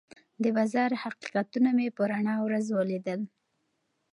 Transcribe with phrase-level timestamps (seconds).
[0.43, 3.21] د بازار حقیقتونه مې په رڼا ورځ ولیدل.